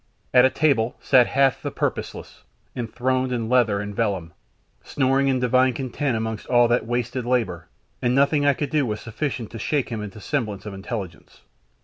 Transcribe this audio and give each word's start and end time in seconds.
At 0.33 0.45
a 0.45 0.49
table 0.49 0.95
sat 0.99 1.27
Hath 1.27 1.61
the 1.61 1.69
purposeless, 1.69 2.41
enthroned 2.75 3.31
in 3.31 3.49
leather 3.49 3.79
and 3.79 3.95
vellum, 3.95 4.33
snoring 4.83 5.27
in 5.27 5.39
divine 5.39 5.73
content 5.73 6.17
amongst 6.17 6.47
all 6.47 6.67
that 6.69 6.87
wasted 6.87 7.23
labour, 7.23 7.67
and 8.01 8.15
nothing 8.15 8.43
I 8.43 8.55
could 8.55 8.71
do 8.71 8.87
was 8.87 8.99
sufficient 8.99 9.51
to 9.51 9.59
shake 9.59 9.89
him 9.89 10.01
into 10.01 10.19
semblance 10.19 10.65
of 10.65 10.73
intelligence. 10.73 11.41